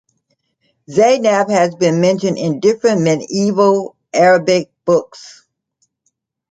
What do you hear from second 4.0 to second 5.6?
Arabic books.